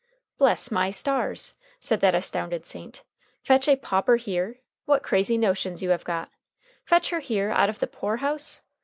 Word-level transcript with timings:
"Bless 0.39 0.71
my 0.71 0.89
stars!" 0.89 1.53
said 1.79 1.99
that 2.01 2.15
astounded 2.15 2.65
saint, 2.65 3.03
"fetch 3.43 3.67
a 3.67 3.75
pauper 3.75 4.15
here? 4.15 4.59
What 4.85 5.03
crazy 5.03 5.37
notions 5.37 5.83
you 5.83 5.91
have 5.91 6.03
got! 6.03 6.31
Fetch 6.83 7.11
her 7.11 7.19
here 7.19 7.51
out 7.51 7.69
of 7.69 7.77
the 7.77 7.85
poor 7.85 8.17
house? 8.17 8.61